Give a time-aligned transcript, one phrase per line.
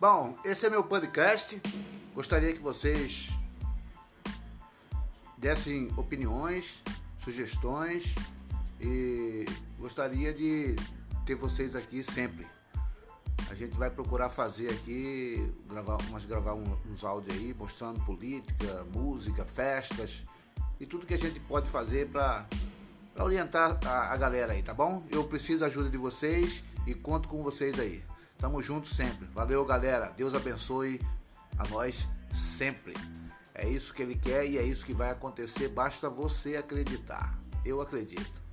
[0.00, 1.60] Bom, esse é meu podcast.
[2.14, 3.30] Gostaria que vocês
[5.36, 6.84] dessem opiniões,
[7.18, 8.14] sugestões
[8.80, 9.44] e
[9.76, 10.76] gostaria de
[11.26, 12.46] ter vocês aqui sempre.
[13.50, 19.44] A gente vai procurar fazer aqui, gravar, umas, gravar uns áudios aí, mostrando política, música,
[19.44, 20.24] festas
[20.78, 22.46] e tudo que a gente pode fazer para
[23.18, 25.04] orientar a, a galera aí, tá bom?
[25.10, 28.00] Eu preciso da ajuda de vocês e conto com vocês aí.
[28.38, 29.26] Tamo junto sempre.
[29.34, 30.12] Valeu, galera.
[30.16, 31.00] Deus abençoe
[31.58, 32.94] a nós sempre.
[33.54, 35.68] É isso que ele quer e é isso que vai acontecer.
[35.68, 37.36] Basta você acreditar.
[37.64, 38.47] Eu acredito.